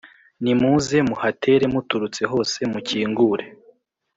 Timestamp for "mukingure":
2.71-3.45